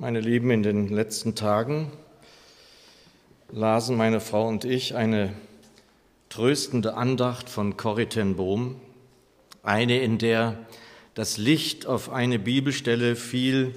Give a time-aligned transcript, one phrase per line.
[0.00, 1.92] Meine Lieben, in den letzten Tagen
[3.52, 5.34] lasen meine Frau und ich eine
[6.30, 8.76] tröstende Andacht von Corrie Bohm,
[9.62, 10.56] eine, in der
[11.12, 13.74] das Licht auf eine Bibelstelle fiel,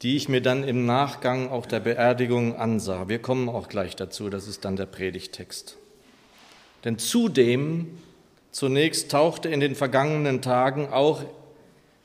[0.00, 3.10] die ich mir dann im Nachgang auch der Beerdigung ansah.
[3.10, 5.76] Wir kommen auch gleich dazu, das ist dann der Predigtext.
[6.84, 7.98] Denn zudem,
[8.50, 11.22] zunächst tauchte in den vergangenen Tagen auch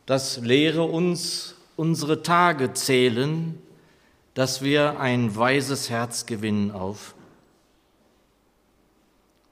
[0.05, 3.57] das Lehre uns unsere Tage zählen,
[4.35, 7.15] dass wir ein weises Herz gewinnen auf.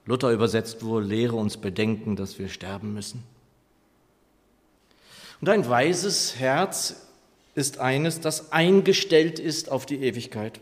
[0.06, 3.24] Luther übersetzt wohl, lehre uns bedenken, dass wir sterben müssen.
[5.40, 7.08] Und ein weises Herz
[7.56, 10.60] ist eines, das eingestellt ist auf die Ewigkeit.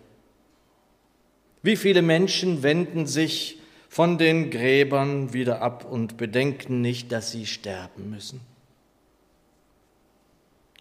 [1.62, 3.60] Wie viele Menschen wenden sich
[3.90, 8.40] von den Gräbern wieder ab und bedenken nicht, dass sie sterben müssen.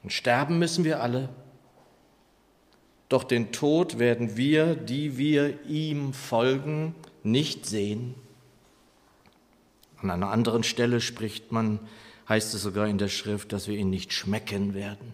[0.04, 1.30] Und sterben müssen wir alle.
[3.10, 8.16] Doch den Tod werden wir, die wir ihm folgen, nicht sehen.
[9.98, 11.80] An einer anderen Stelle spricht man,
[12.30, 15.14] heißt es sogar in der Schrift, dass wir ihn nicht schmecken werden.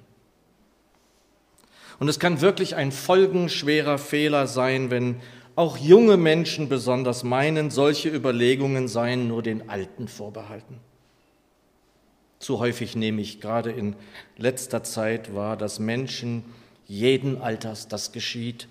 [2.00, 5.22] Und es kann wirklich ein folgenschwerer Fehler sein, wenn
[5.56, 10.80] auch junge Menschen besonders meinen, solche Überlegungen seien nur den Alten vorbehalten.
[12.44, 13.96] Zu häufig nehme ich gerade in
[14.36, 16.44] letzter Zeit wahr, dass Menschen
[16.86, 18.68] jeden Alters das geschieht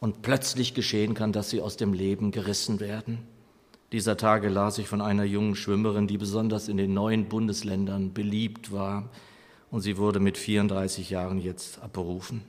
[0.00, 3.18] und plötzlich geschehen kann, dass sie aus dem Leben gerissen werden.
[3.92, 8.72] Dieser Tage las ich von einer jungen Schwimmerin, die besonders in den neuen Bundesländern beliebt
[8.72, 9.10] war
[9.70, 12.42] und sie wurde mit 34 Jahren jetzt abberufen.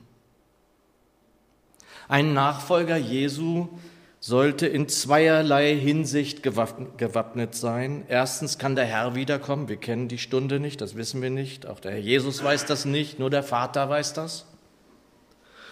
[2.08, 3.68] Ein Nachfolger Jesu
[4.22, 8.04] sollte in zweierlei Hinsicht gewappnet sein.
[8.06, 9.68] Erstens kann der Herr wiederkommen.
[9.68, 11.66] Wir kennen die Stunde nicht, das wissen wir nicht.
[11.66, 14.44] Auch der Herr Jesus weiß das nicht, nur der Vater weiß das.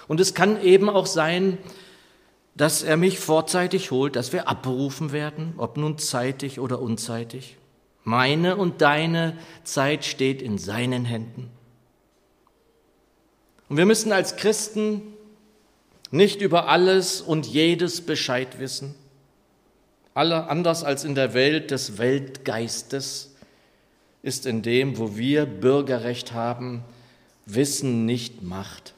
[0.09, 1.59] Und es kann eben auch sein,
[2.57, 7.59] dass er mich vorzeitig holt, dass wir abberufen werden, ob nun zeitig oder unzeitig.
[8.03, 11.51] Meine und deine Zeit steht in seinen Händen.
[13.69, 15.03] Und wir müssen als Christen
[16.11, 18.95] nicht über alles und jedes Bescheid wissen,
[20.15, 23.35] alle anders als in der Welt des Weltgeistes
[24.23, 26.83] ist in dem, wo wir Bürgerrecht haben,
[27.47, 28.95] Wissen nicht Macht.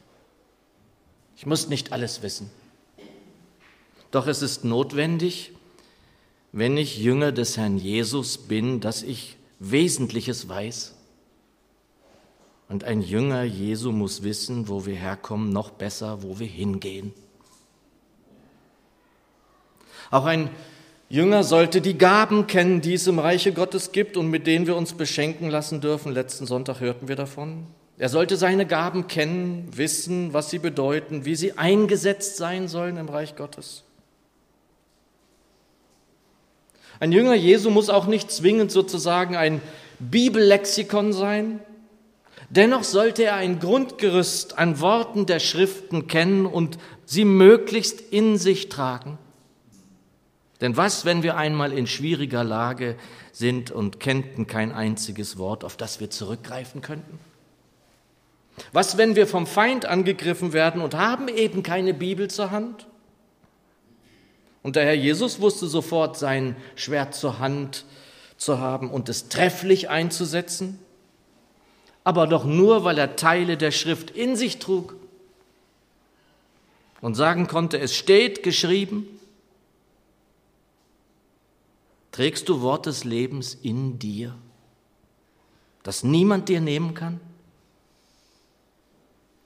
[1.36, 2.50] Ich muss nicht alles wissen.
[4.10, 5.52] Doch es ist notwendig,
[6.52, 10.94] wenn ich Jünger des Herrn Jesus bin, dass ich Wesentliches weiß.
[12.70, 17.12] Und ein Jünger Jesu muss wissen, wo wir herkommen, noch besser, wo wir hingehen.
[20.12, 20.50] Auch ein
[21.08, 24.76] Jünger sollte die Gaben kennen, die es im Reiche Gottes gibt und mit denen wir
[24.76, 26.12] uns beschenken lassen dürfen.
[26.12, 27.66] Letzten Sonntag hörten wir davon.
[27.98, 33.08] Er sollte seine Gaben kennen, wissen, was sie bedeuten, wie sie eingesetzt sein sollen im
[33.08, 33.82] Reich Gottes.
[37.00, 39.60] Ein Jünger Jesu muss auch nicht zwingend sozusagen ein
[39.98, 41.58] Bibellexikon sein,
[42.50, 48.68] Dennoch sollte er ein Grundgerüst an Worten der Schriften kennen und sie möglichst in sich
[48.68, 49.18] tragen.
[50.60, 52.96] Denn was, wenn wir einmal in schwieriger Lage
[53.32, 57.20] sind und kennten kein einziges Wort, auf das wir zurückgreifen könnten?
[58.72, 62.88] Was, wenn wir vom Feind angegriffen werden und haben eben keine Bibel zur Hand?
[64.64, 67.84] Und der Herr Jesus wusste sofort, sein Schwert zur Hand
[68.36, 70.80] zu haben und es trefflich einzusetzen
[72.04, 74.94] aber doch nur, weil er Teile der Schrift in sich trug
[77.00, 79.06] und sagen konnte, es steht geschrieben.
[82.12, 84.34] Trägst du Wort des Lebens in dir,
[85.82, 87.20] das niemand dir nehmen kann?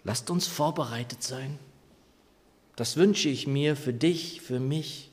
[0.02, 1.58] Lasst uns vorbereitet sein.
[2.76, 5.10] Das wünsche ich mir für dich, für mich.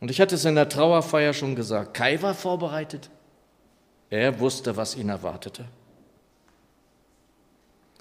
[0.00, 3.10] Und ich hatte es in der Trauerfeier schon gesagt, Kai war vorbereitet.
[4.10, 5.64] Er wusste, was ihn erwartete.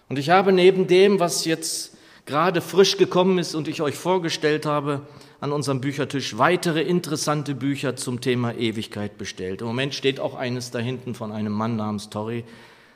[0.09, 4.65] Und ich habe neben dem, was jetzt gerade frisch gekommen ist und ich euch vorgestellt
[4.65, 5.01] habe,
[5.39, 9.61] an unserem Büchertisch weitere interessante Bücher zum Thema Ewigkeit bestellt.
[9.61, 12.43] Im Moment steht auch eines da hinten von einem Mann namens Torrey.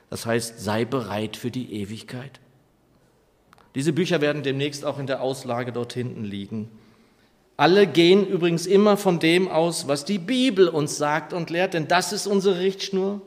[0.10, 2.40] Das heißt, sei bereit für die Ewigkeit.
[3.76, 6.70] Diese Bücher werden demnächst auch in der Auslage dort hinten liegen.
[7.62, 11.88] Alle gehen übrigens immer von dem aus, was die Bibel uns sagt und lehrt, denn
[11.88, 13.22] das ist unsere Richtschnur.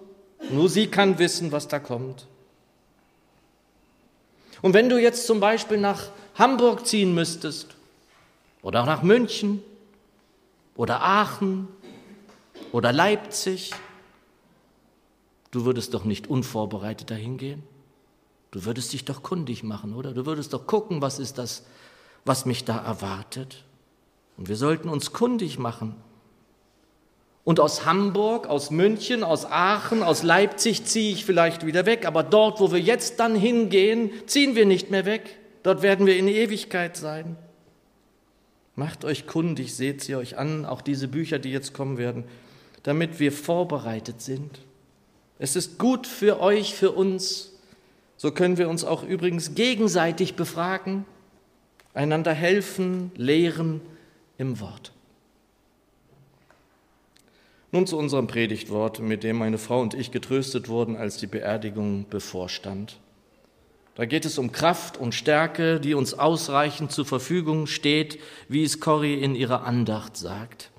[0.50, 2.26] Nur sie kann wissen, was da kommt.
[4.60, 7.76] Und wenn du jetzt zum Beispiel nach Hamburg ziehen müsstest
[8.62, 9.62] oder nach München
[10.74, 11.68] oder Aachen
[12.72, 13.70] oder Leipzig,
[15.52, 17.62] du würdest doch nicht unvorbereitet dahin gehen.
[18.50, 20.12] Du würdest dich doch kundig machen, oder?
[20.12, 21.62] Du würdest doch gucken, was ist das,
[22.24, 23.62] was mich da erwartet.
[24.36, 25.94] Und wir sollten uns kundig machen.
[27.44, 32.22] Und aus Hamburg, aus München, aus Aachen, aus Leipzig ziehe ich vielleicht wieder weg, aber
[32.22, 35.38] dort, wo wir jetzt dann hingehen, ziehen wir nicht mehr weg.
[35.62, 37.36] Dort werden wir in Ewigkeit sein.
[38.76, 42.24] Macht euch kundig, seht sie euch an, auch diese Bücher, die jetzt kommen werden,
[42.82, 44.60] damit wir vorbereitet sind.
[45.38, 47.52] Es ist gut für euch, für uns.
[48.16, 51.04] So können wir uns auch übrigens gegenseitig befragen,
[51.92, 53.82] einander helfen, lehren
[54.38, 54.92] im Wort.
[57.72, 62.06] Nun zu unserem Predigtwort, mit dem meine Frau und ich getröstet wurden, als die Beerdigung
[62.08, 63.00] bevorstand.
[63.96, 68.80] Da geht es um Kraft und Stärke, die uns ausreichend zur Verfügung steht, wie es
[68.80, 70.70] Corrie in ihrer Andacht sagt.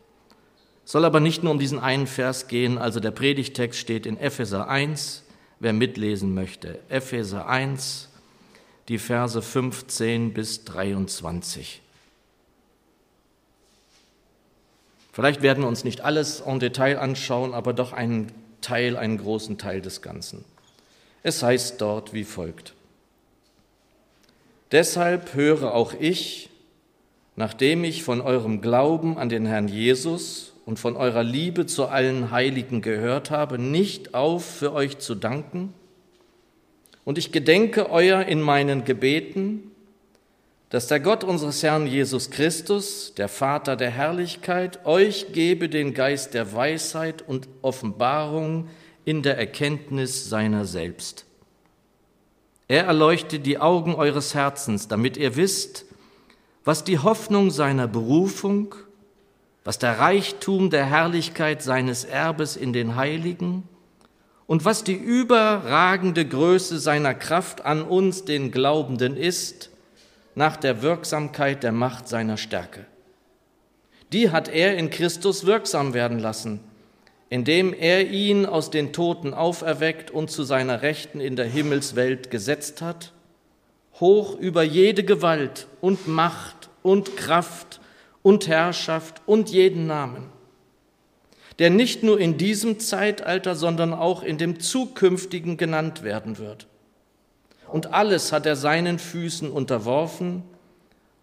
[0.84, 4.70] Soll aber nicht nur um diesen einen Vers gehen, also der Predigtext steht in Epheser
[4.70, 5.24] 1,
[5.60, 6.80] wer mitlesen möchte.
[6.90, 8.10] Epheser 1,
[8.88, 11.82] die Verse 15 bis 23.
[15.16, 19.58] Vielleicht werden wir uns nicht alles en Detail anschauen, aber doch einen Teil, einen großen
[19.58, 20.44] Teil des Ganzen.
[21.24, 22.74] Es heißt dort wie folgt.
[24.74, 26.50] Deshalb höre auch ich,
[27.38, 32.32] nachdem ich von eurem Glauben an den Herrn Jesus und von eurer Liebe zu allen
[32.32, 35.74] Heiligen gehört habe, nicht auf, für euch zu danken.
[37.06, 39.72] Und ich gedenke euer in meinen Gebeten,
[40.76, 46.34] dass der Gott unseres Herrn Jesus Christus, der Vater der Herrlichkeit, euch gebe den Geist
[46.34, 48.68] der Weisheit und Offenbarung
[49.06, 51.24] in der Erkenntnis seiner selbst.
[52.68, 55.86] Er erleuchte die Augen eures Herzens, damit ihr wisst,
[56.66, 58.76] was die Hoffnung seiner Berufung,
[59.64, 63.64] was der Reichtum der Herrlichkeit seines Erbes in den Heiligen
[64.46, 69.70] und was die überragende Größe seiner Kraft an uns, den Glaubenden, ist,
[70.36, 72.86] nach der Wirksamkeit der Macht seiner Stärke.
[74.12, 76.60] Die hat er in Christus wirksam werden lassen,
[77.30, 82.82] indem er ihn aus den Toten auferweckt und zu seiner Rechten in der Himmelswelt gesetzt
[82.82, 83.14] hat,
[84.00, 87.80] hoch über jede Gewalt und Macht und Kraft
[88.22, 90.30] und Herrschaft und jeden Namen,
[91.58, 96.68] der nicht nur in diesem Zeitalter, sondern auch in dem zukünftigen genannt werden wird
[97.68, 100.44] und alles hat er seinen Füßen unterworfen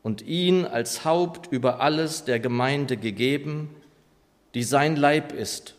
[0.03, 3.75] und ihn als Haupt über alles der Gemeinde gegeben,
[4.55, 5.75] die sein Leib ist,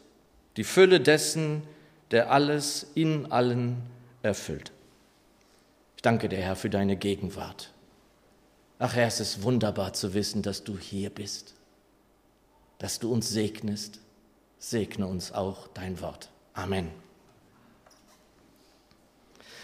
[0.58, 1.64] die Fülle dessen,
[2.12, 3.78] der alles in allen
[4.22, 4.72] erfüllt.
[5.96, 7.72] Ich danke dir, Herr, für deine Gegenwart.
[8.80, 11.54] Ach Herr, es ist wunderbar zu wissen, dass du hier bist,
[12.80, 14.00] dass du uns segnest.
[14.60, 16.30] Segne uns auch dein Wort.
[16.54, 17.03] Amen.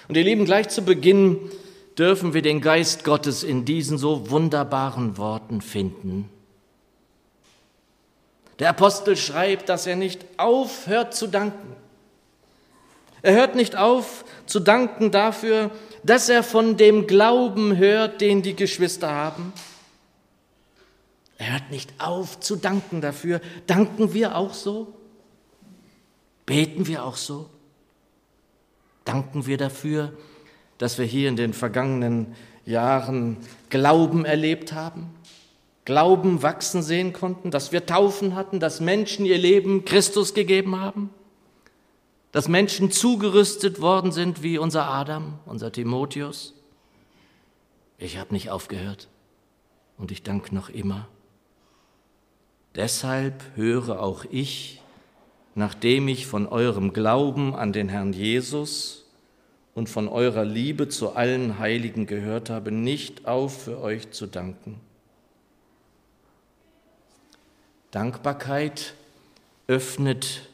[0.10, 1.52] Und ihr Lieben, gleich zu Beginn
[1.96, 6.28] dürfen wir den Geist Gottes in diesen so wunderbaren Worten finden.
[8.58, 11.76] Der Apostel schreibt, dass er nicht aufhört zu danken.
[13.22, 15.70] Er hört nicht auf zu danken dafür,
[16.04, 19.54] dass er von dem Glauben hört, den die Geschwister haben.
[21.38, 23.42] Er hört nicht auf zu danken dafür.
[23.68, 24.92] Danken wir auch so?
[26.48, 27.48] Beten wir auch so?
[29.10, 30.14] Danken wir dafür,
[30.78, 32.36] dass wir hier in den vergangenen
[32.66, 33.38] Jahren
[33.70, 35.10] Glauben erlebt haben,
[35.84, 41.10] Glauben wachsen sehen konnten, dass wir Taufen hatten, dass Menschen ihr Leben Christus gegeben haben,
[42.32, 46.54] dass Menschen zugerüstet worden sind wie unser Adam, unser Timotheus.
[47.98, 49.08] Ich habe nicht aufgehört
[49.98, 51.08] und ich danke noch immer.
[52.76, 54.84] Deshalb höre auch ich,
[55.60, 59.06] nachdem ich von eurem Glauben an den Herrn Jesus
[59.76, 64.80] und von eurer Liebe zu allen Heiligen gehört habe, nicht auf, für euch zu danken.
[67.92, 68.94] Dankbarkeit
[69.68, 70.48] öffnet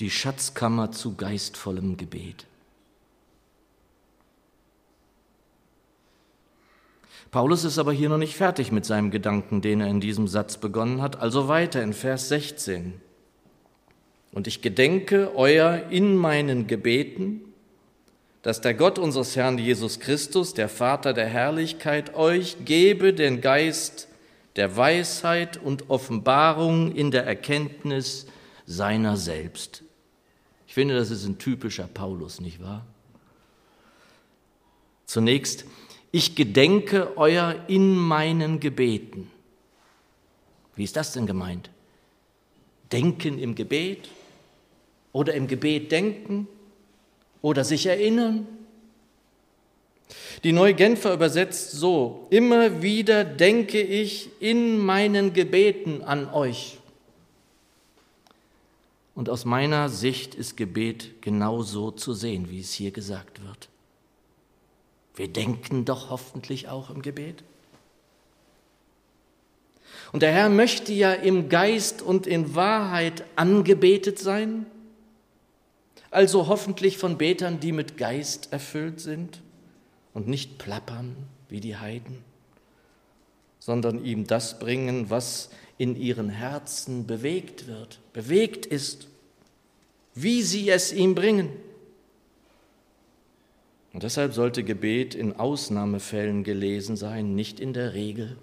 [0.00, 2.44] die Schatzkammer zu geistvollem Gebet.
[7.30, 10.58] Paulus ist aber hier noch nicht fertig mit seinem Gedanken, den er in diesem Satz
[10.58, 13.00] begonnen hat, also weiter in Vers 16.
[14.32, 17.42] Und ich gedenke euer in meinen Gebeten,
[18.40, 24.08] dass der Gott unseres Herrn Jesus Christus, der Vater der Herrlichkeit, euch gebe den Geist
[24.56, 28.26] der Weisheit und Offenbarung in der Erkenntnis
[28.66, 29.84] seiner selbst.
[30.66, 32.86] Ich finde, das ist ein typischer Paulus, nicht wahr?
[35.04, 35.66] Zunächst,
[36.10, 39.30] ich gedenke euer in meinen Gebeten.
[40.74, 41.70] Wie ist das denn gemeint?
[42.90, 44.08] Denken im Gebet
[45.12, 46.48] oder im Gebet denken?
[47.42, 48.46] oder sich erinnern.
[50.44, 56.78] Die Neue Genfer übersetzt so, immer wieder denke ich in meinen Gebeten an euch.
[59.14, 63.68] Und aus meiner Sicht ist Gebet genauso zu sehen, wie es hier gesagt wird.
[65.14, 67.44] Wir denken doch hoffentlich auch im Gebet.
[70.12, 74.66] Und der Herr möchte ja im Geist und in Wahrheit angebetet sein,
[76.12, 79.40] also hoffentlich von Betern, die mit Geist erfüllt sind
[80.12, 81.16] und nicht plappern
[81.48, 82.18] wie die Heiden,
[83.58, 89.08] sondern ihm das bringen, was in ihren Herzen bewegt wird, bewegt ist,
[90.14, 91.48] wie sie es ihm bringen.
[93.94, 98.36] Und deshalb sollte Gebet in Ausnahmefällen gelesen sein, nicht in der Regel.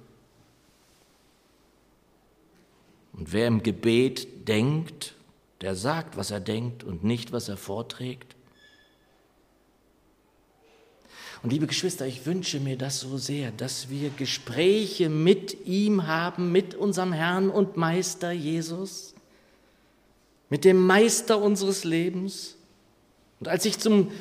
[3.13, 5.15] Und wer im Gebet denkt,
[5.61, 8.35] der sagt, was er denkt und nicht, was er vorträgt.
[11.41, 16.51] Und liebe Geschwister, ich wünsche mir das so sehr, dass wir Gespräche mit ihm haben,
[16.51, 19.13] mit unserem Herrn und Meister Jesus,
[20.49, 22.55] mit dem Meister unseres Lebens.
[23.39, 24.11] Und als ich zum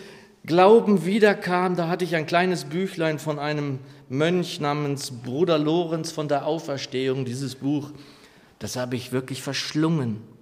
[0.47, 6.29] Glauben wiederkam, da hatte ich ein kleines Büchlein von einem Mönch namens Bruder Lorenz von
[6.29, 7.91] der Auferstehung, dieses Buch,
[8.61, 10.38] das habe ich wirklich verschlungen.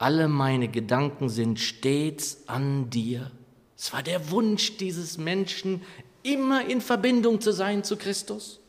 [0.00, 3.30] Alle meine Gedanken sind stets an dir.
[3.76, 5.82] Es war der Wunsch dieses Menschen,
[6.22, 8.60] immer in Verbindung zu sein zu Christus,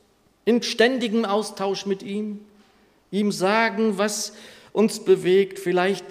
[0.43, 2.41] in ständigem Austausch mit ihm,
[3.11, 4.33] ihm sagen, was
[4.73, 6.03] uns bewegt, vielleicht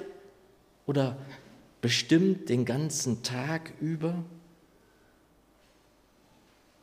[0.86, 1.18] oder
[1.82, 4.24] bestimmt den ganzen Tag über.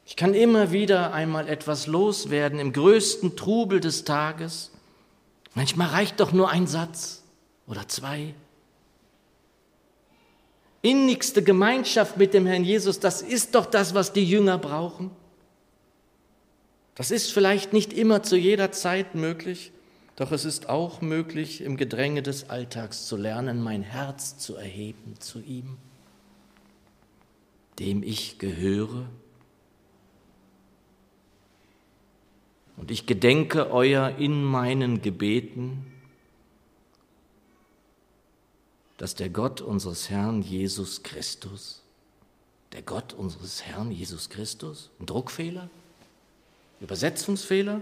[0.06, 4.70] Ich kann immer wieder einmal etwas loswerden im größten Trubel des Tages.
[5.56, 7.24] Manchmal reicht doch nur ein Satz
[7.67, 8.33] oder zwei.
[10.81, 15.12] Innigste Gemeinschaft mit dem Herrn Jesus, das ist doch das, was die Jünger brauchen.
[16.95, 19.71] Das ist vielleicht nicht immer zu jeder Zeit möglich,
[20.15, 25.15] doch es ist auch möglich, im Gedränge des Alltags zu lernen, mein Herz zu erheben
[25.19, 25.77] zu ihm,
[27.77, 29.05] dem ich gehöre
[32.77, 35.86] Und ich gedenke euer in meinen Gebeten,
[38.97, 41.81] dass der Gott unseres Herrn Jesus Christus,
[42.73, 45.69] der Gott unseres Herrn Jesus Christus, ein Druckfehler,
[46.81, 47.81] Übersetzungsfehler.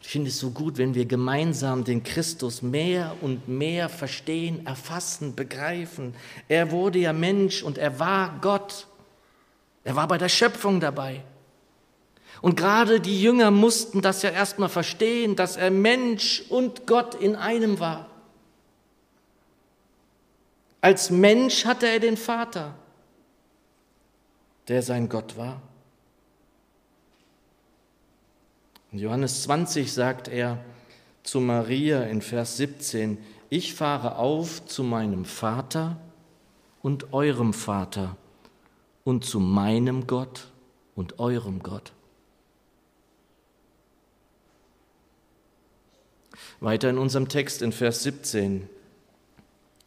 [0.00, 5.34] ich finde es so gut, wenn wir gemeinsam den Christus mehr und mehr verstehen, erfassen,
[5.34, 6.14] begreifen.
[6.48, 8.86] Er wurde ja Mensch und er war Gott.
[9.82, 11.22] Er war bei der Schöpfung dabei.
[12.42, 17.36] Und gerade die Jünger mussten das ja erstmal verstehen, dass er Mensch und Gott in
[17.36, 18.10] einem war.
[20.84, 22.74] Als Mensch hatte er den Vater,
[24.68, 25.62] der sein Gott war.
[28.92, 30.62] In Johannes 20 sagt er
[31.22, 33.16] zu Maria in Vers 17,
[33.48, 35.98] ich fahre auf zu meinem Vater
[36.82, 38.18] und eurem Vater
[39.04, 40.48] und zu meinem Gott
[40.94, 41.92] und eurem Gott.
[46.60, 48.68] Weiter in unserem Text in Vers 17,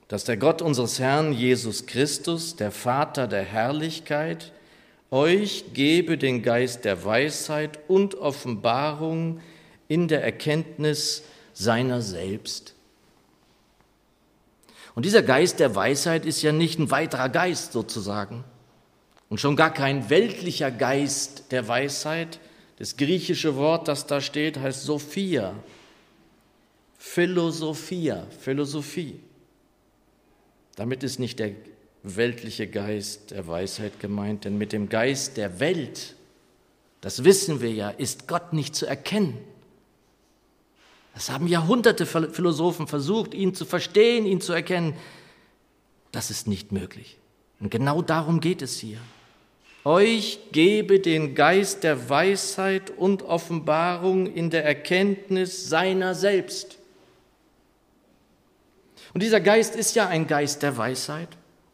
[0.08, 4.54] dass der Gott unseres Herrn Jesus Christus, der Vater der Herrlichkeit,
[5.12, 9.42] euch gebe den Geist der Weisheit und Offenbarung
[9.88, 11.24] in der Erkenntnis
[11.54, 12.74] seiner selbst.
[14.96, 18.44] Und dieser Geist der Weisheit ist ja nicht ein weiterer Geist sozusagen
[19.30, 22.40] und schon gar kein weltlicher Geist der Weisheit.
[22.78, 25.54] Das griechische Wort, das da steht, heißt Sophia,
[26.98, 29.20] Philosophia, Philosophie.
[30.78, 31.52] Damit ist nicht der
[32.04, 36.16] weltliche Geist der Weisheit gemeint, denn mit dem Geist der Welt,
[37.02, 39.38] das wissen wir ja, ist Gott nicht zu erkennen.
[41.16, 44.94] Das haben Jahrhunderte Philosophen versucht, ihn zu verstehen, ihn zu erkennen.
[46.12, 47.18] Das ist nicht möglich.
[47.60, 49.00] Und genau darum geht es hier.
[49.84, 56.78] Euch gebe den Geist der Weisheit und Offenbarung in der Erkenntnis seiner selbst.
[59.18, 61.30] Und dieser Geist ist ja ein Geist der Weisheit.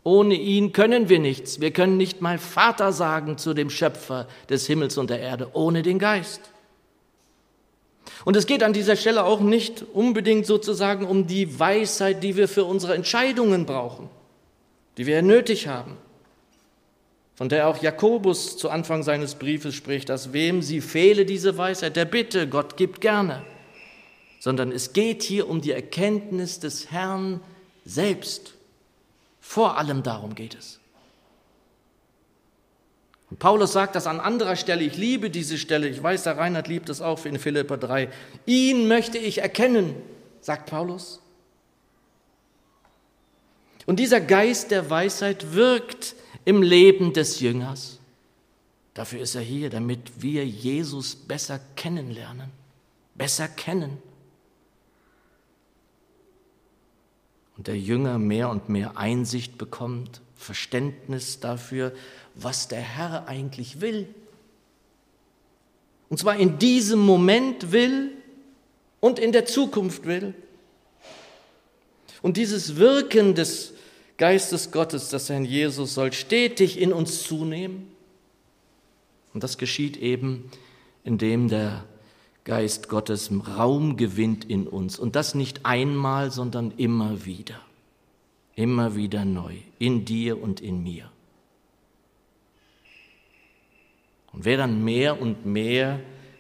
[0.05, 1.59] Ohne ihn können wir nichts.
[1.59, 5.81] Wir können nicht mal Vater sagen zu dem Schöpfer des Himmels und der Erde, ohne
[5.81, 6.39] den Geist.
[8.23, 12.47] Und es geht an dieser Stelle auch nicht unbedingt sozusagen um die Weisheit, die wir
[12.47, 14.09] für unsere Entscheidungen brauchen,
[14.97, 15.97] die wir nötig haben.
[17.35, 21.97] Von der auch Jakobus zu Anfang seines Briefes spricht, dass wem sie fehle diese Weisheit,
[21.97, 23.43] der bitte, Gott gibt gerne
[24.43, 27.39] sondern es geht hier um die Erkenntnis des Herrn
[27.85, 28.55] selbst.
[29.39, 30.81] Vor allem darum geht es.
[33.29, 36.67] Und Paulus sagt das an anderer Stelle, ich liebe diese Stelle, ich weiß, der Reinhard
[36.67, 38.09] liebt es auch in Philippa 3.
[38.45, 39.95] Ihn möchte ich erkennen,
[40.41, 41.21] sagt Paulus.
[43.85, 47.97] Und dieser Geist der Weisheit wirkt im Leben des Jüngers.
[48.93, 52.51] Dafür ist er hier, damit wir Jesus besser kennenlernen,
[53.15, 53.99] besser kennen.
[57.63, 61.93] Und der Jünger mehr und mehr Einsicht bekommt, Verständnis dafür,
[62.35, 64.05] was der Herr eigentlich will.
[66.09, 68.11] Und zwar in diesem Moment will
[68.99, 70.33] und in der Zukunft will.
[72.21, 73.71] Und dieses Wirken des
[74.17, 77.89] Geistes Gottes, das Herrn Jesus, soll stetig in uns zunehmen.
[79.33, 80.51] Und das geschieht eben,
[81.05, 81.85] indem der
[82.43, 84.99] Geist Gottes Raum gewinnt in uns.
[84.99, 87.59] Und das nicht einmal, sondern immer wieder.
[88.55, 89.55] Immer wieder neu.
[89.79, 91.09] In dir und in mir.
[94.33, 95.99] Und wer dann mehr und mehr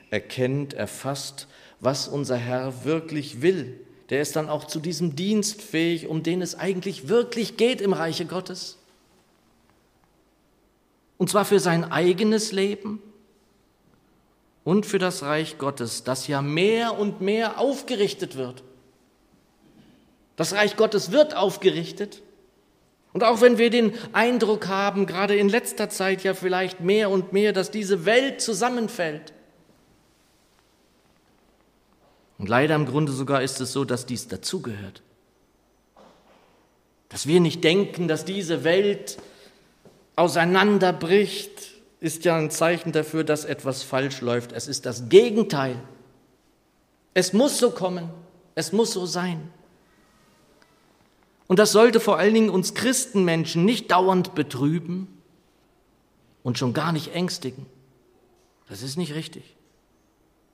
[0.09, 1.47] erkennt, erfasst,
[1.79, 3.79] was unser Herr wirklich will,
[4.09, 7.93] der ist dann auch zu diesem Dienst fähig, um den es eigentlich wirklich geht im
[7.93, 8.77] Reiche Gottes.
[11.17, 13.01] Und zwar für sein eigenes Leben
[14.63, 18.63] und für das Reich Gottes, das ja mehr und mehr aufgerichtet wird.
[20.35, 22.21] Das Reich Gottes wird aufgerichtet.
[23.11, 27.31] Und auch wenn wir den Eindruck haben, gerade in letzter Zeit ja vielleicht mehr und
[27.31, 29.33] mehr, dass diese Welt zusammenfällt.
[32.39, 35.03] Und leider im Grunde sogar ist es so, dass dies dazugehört.
[37.09, 39.17] Dass wir nicht denken, dass diese Welt
[40.15, 41.72] auseinanderbricht,
[42.03, 44.51] ist ja ein Zeichen dafür, dass etwas falsch läuft.
[44.51, 45.79] Es ist das Gegenteil.
[47.13, 48.09] Es muss so kommen.
[48.55, 49.49] Es muss so sein.
[51.47, 55.07] Und das sollte vor allen Dingen uns Christenmenschen nicht dauernd betrüben
[56.43, 57.65] und schon gar nicht ängstigen.
[58.67, 59.55] Das ist nicht richtig.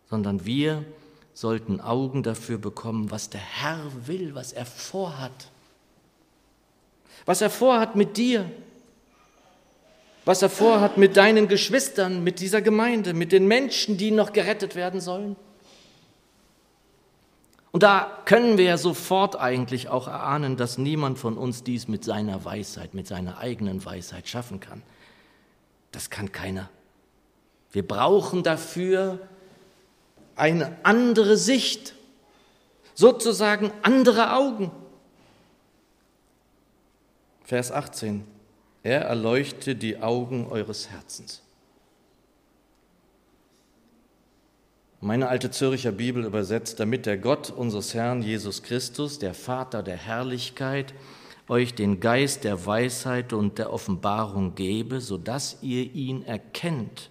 [0.08, 0.86] Sondern wir
[1.34, 5.50] sollten Augen dafür bekommen, was der Herr will, was er vorhat.
[7.26, 8.52] Was er vorhat mit dir,
[10.30, 14.76] was er vorhat mit deinen Geschwistern, mit dieser Gemeinde, mit den Menschen, die noch gerettet
[14.76, 15.36] werden sollen.
[17.72, 22.04] Und da können wir ja sofort eigentlich auch erahnen, dass niemand von uns dies mit
[22.04, 24.84] seiner Weisheit, mit seiner eigenen Weisheit schaffen kann.
[25.92, 26.70] Das kann keiner.
[27.72, 29.18] Wir brauchen dafür
[30.36, 31.96] eine andere Sicht,
[32.94, 34.70] sozusagen andere Augen.
[37.46, 38.39] Vers 18.
[38.84, 41.42] Er erleuchte die Augen eures Herzens.
[45.02, 49.96] Meine alte Zürcher Bibel übersetzt, damit der Gott unseres Herrn Jesus Christus, der Vater der
[49.96, 50.94] Herrlichkeit,
[51.48, 57.10] euch den Geist der Weisheit und der Offenbarung gebe, sodass ihr ihn erkennt,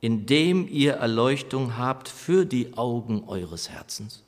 [0.00, 4.22] indem ihr Erleuchtung habt für die Augen eures Herzens.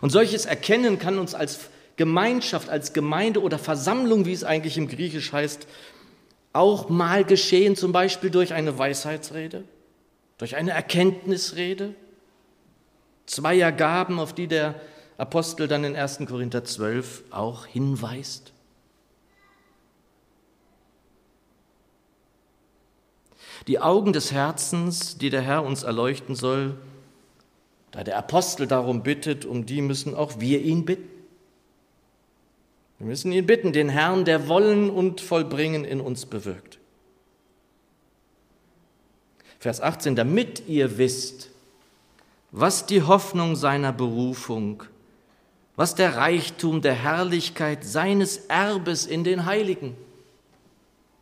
[0.00, 4.88] Und solches Erkennen kann uns als Gemeinschaft, als Gemeinde oder Versammlung, wie es eigentlich im
[4.88, 5.66] Griechisch heißt,
[6.52, 9.64] auch mal geschehen, zum Beispiel durch eine Weisheitsrede
[10.38, 11.94] durch eine Erkenntnisrede,
[13.26, 14.80] zweier Gaben, auf die der
[15.16, 16.18] Apostel dann in 1.
[16.26, 18.52] Korinther 12 auch hinweist.
[23.68, 26.76] Die Augen des Herzens, die der Herr uns erleuchten soll,
[27.92, 31.13] da der Apostel darum bittet, um die müssen auch wir ihn bitten.
[33.04, 36.78] Wir müssen ihn bitten, den Herrn, der Wollen und Vollbringen in uns bewirkt.
[39.58, 41.50] Vers 18, damit ihr wisst,
[42.50, 44.84] was die Hoffnung seiner Berufung,
[45.76, 49.94] was der Reichtum der Herrlichkeit seines Erbes in den Heiligen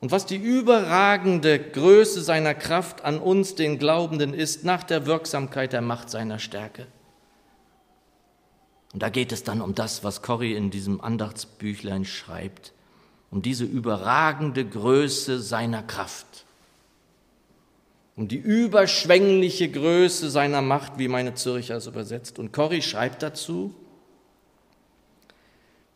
[0.01, 5.73] und was die überragende Größe seiner Kraft an uns, den Glaubenden, ist nach der Wirksamkeit
[5.73, 6.87] der Macht seiner Stärke.
[8.93, 12.73] Und da geht es dann um das, was Corrie in diesem Andachtsbüchlein schreibt,
[13.31, 16.45] um diese überragende Größe seiner Kraft
[18.17, 22.39] um die überschwängliche Größe seiner Macht, wie meine Zürcher es übersetzt.
[22.39, 23.75] Und Corrie schreibt dazu,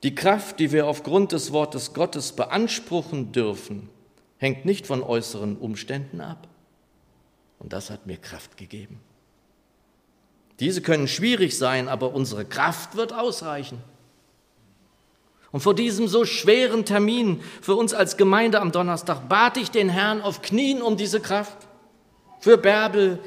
[0.02, 3.88] die Kraft, die wir aufgrund des Wortes Gottes beanspruchen dürfen,
[4.38, 6.48] hängt nicht von äußeren Umständen ab.
[7.59, 9.00] Und das hat mir Kraft gegeben.
[10.60, 13.78] Diese können schwierig sein, aber unsere Kraft wird ausreichen.
[15.52, 19.88] Und vor diesem so schweren Termin für uns als Gemeinde am Donnerstag bat ich den
[19.88, 21.56] Herrn auf Knien um diese Kraft
[22.40, 23.18] für Bärbel,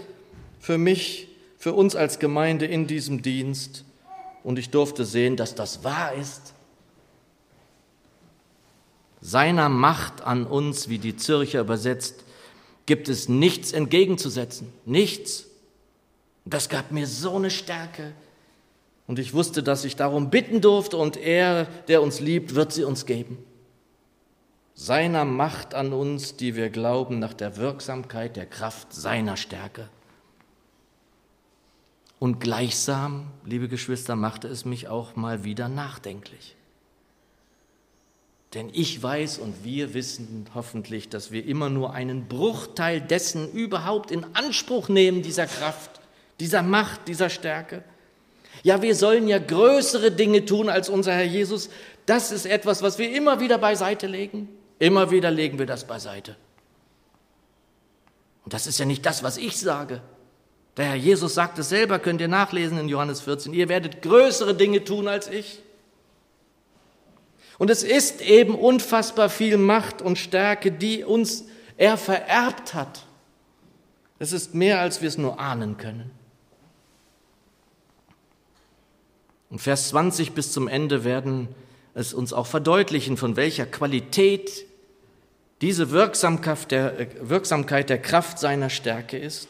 [0.59, 3.83] für mich, für uns als Gemeinde in diesem Dienst.
[4.43, 6.53] Und ich durfte sehen, dass das wahr ist.
[9.21, 12.23] seiner Macht an uns, wie die Zürcher übersetzt,
[12.85, 14.71] gibt es nichts entgegenzusetzen.
[14.85, 15.48] Nichts.
[16.49, 18.13] Das gab mir so eine Stärke.
[19.05, 22.83] Und ich wusste, dass ich darum bitten durfte und er, der uns liebt, wird sie
[22.83, 23.37] uns geben.
[24.73, 29.89] Seiner Macht an uns, die wir glauben, nach der Wirksamkeit der Kraft seiner Stärke.
[32.17, 36.55] Und gleichsam, liebe Geschwister, machte es mich auch mal wieder nachdenklich.
[38.53, 44.11] Denn ich weiß und wir wissen hoffentlich, dass wir immer nur einen Bruchteil dessen überhaupt
[44.11, 45.99] in Anspruch nehmen, dieser Kraft,
[46.39, 47.83] dieser Macht, dieser Stärke.
[48.63, 51.69] Ja, wir sollen ja größere Dinge tun als unser Herr Jesus.
[52.05, 54.49] Das ist etwas, was wir immer wieder beiseite legen.
[54.79, 56.35] Immer wieder legen wir das beiseite.
[58.43, 60.01] Und das ist ja nicht das, was ich sage.
[60.77, 63.53] Der Herr Jesus sagt es selber, könnt ihr nachlesen in Johannes 14.
[63.53, 65.61] Ihr werdet größere Dinge tun als ich.
[67.57, 71.43] Und es ist eben unfassbar viel Macht und Stärke, die uns
[71.75, 73.05] er vererbt hat.
[74.17, 76.11] Es ist mehr, als wir es nur ahnen können.
[79.49, 81.47] Und Vers 20 bis zum Ende werden
[81.93, 84.65] es uns auch verdeutlichen, von welcher Qualität
[85.61, 89.49] diese Wirksamkeit der, äh, Wirksamkeit der Kraft seiner Stärke ist.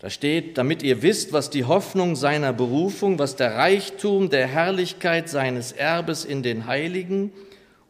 [0.00, 5.28] Da steht, damit ihr wisst, was die Hoffnung seiner Berufung, was der Reichtum der Herrlichkeit
[5.28, 7.32] seines Erbes in den Heiligen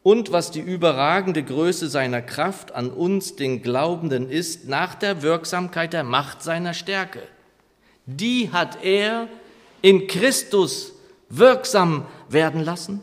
[0.03, 5.93] und was die überragende Größe seiner Kraft an uns, den Glaubenden, ist, nach der Wirksamkeit
[5.93, 7.23] der Macht seiner Stärke.
[8.07, 9.29] Die hat er
[9.83, 10.93] in Christus
[11.29, 13.03] wirksam werden lassen,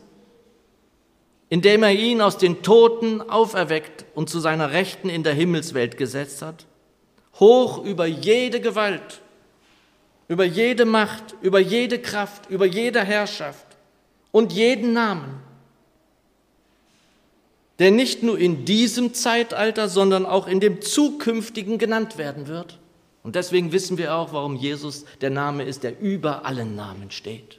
[1.48, 6.42] indem er ihn aus den Toten auferweckt und zu seiner Rechten in der Himmelswelt gesetzt
[6.42, 6.66] hat
[7.40, 9.20] hoch über jede Gewalt,
[10.28, 13.66] über jede Macht, über jede Kraft, über jede Herrschaft
[14.32, 15.40] und jeden Namen,
[17.78, 22.78] der nicht nur in diesem Zeitalter, sondern auch in dem zukünftigen genannt werden wird.
[23.22, 27.58] Und deswegen wissen wir auch, warum Jesus der Name ist, der über allen Namen steht.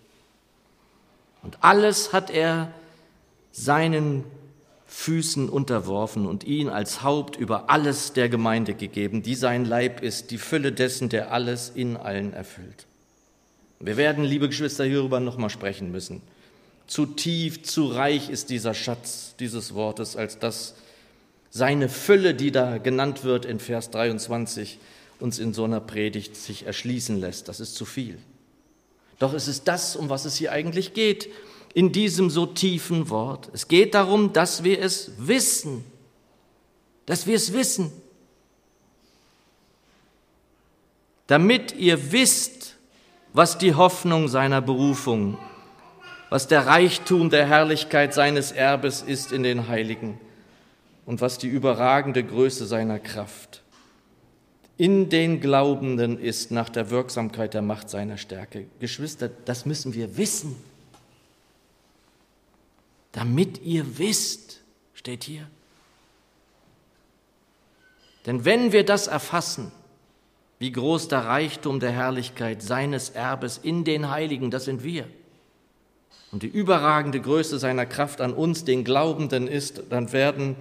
[1.44, 2.72] Und alles hat er
[3.52, 4.24] seinen
[4.88, 10.32] Füßen unterworfen und ihn als Haupt über alles der Gemeinde gegeben, die sein Leib ist,
[10.32, 12.88] die Fülle dessen, der alles in allen erfüllt.
[13.80, 16.22] Wir werden, liebe Geschwister, hierüber nochmal sprechen müssen.
[16.88, 20.74] Zu tief, zu reich ist dieser Schatz dieses Wortes, als dass
[21.52, 24.80] seine Fülle, die da genannt wird in Vers 23,
[25.20, 27.48] uns in so einer Predigt sich erschließen lässt.
[27.48, 28.18] Das ist zu viel.
[29.20, 31.30] Doch es ist das, um was es hier eigentlich geht
[31.74, 33.50] in diesem so tiefen Wort.
[33.54, 35.84] Es geht darum, dass wir es wissen,
[37.06, 37.92] dass wir es wissen,
[41.28, 42.76] damit ihr wisst,
[43.34, 45.38] was die Hoffnung seiner Berufung,
[46.30, 50.20] was der Reichtum der Herrlichkeit seines Erbes ist in den Heiligen
[51.06, 53.62] und was die überragende Größe seiner Kraft
[54.80, 58.66] in den Glaubenden ist nach der Wirksamkeit der Macht seiner Stärke.
[58.80, 60.56] Geschwister, das müssen wir wissen
[63.12, 64.62] damit ihr wisst,
[64.94, 65.48] steht hier.
[68.26, 69.72] Denn wenn wir das erfassen,
[70.60, 75.08] wie groß der Reichtum der Herrlichkeit seines Erbes in den Heiligen, das sind wir,
[76.32, 80.56] und die überragende Größe seiner Kraft an uns, den Glaubenden, ist, dann werden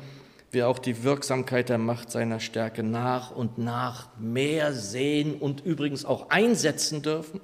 [0.51, 6.05] wir auch die Wirksamkeit der Macht seiner Stärke nach und nach mehr sehen und übrigens
[6.05, 7.41] auch einsetzen dürfen.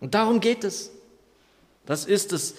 [0.00, 0.92] Und darum geht es.
[1.86, 2.56] Das ist es,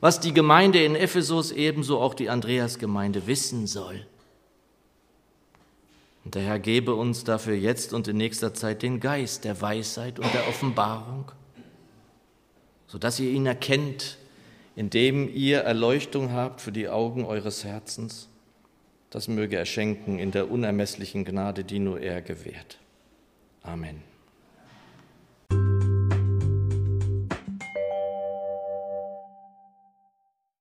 [0.00, 4.06] was die Gemeinde in Ephesus ebenso auch die Andreasgemeinde wissen soll.
[6.24, 10.18] Und der Herr gebe uns dafür jetzt und in nächster Zeit den Geist der Weisheit
[10.18, 11.30] und der Offenbarung,
[12.86, 14.16] sodass ihr ihn erkennt,
[14.76, 18.29] indem ihr Erleuchtung habt für die Augen eures Herzens.
[19.10, 22.78] Das möge er schenken in der unermesslichen Gnade, die nur er gewährt.
[23.62, 24.09] Amen.